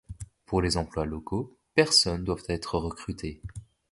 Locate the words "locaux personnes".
1.05-2.23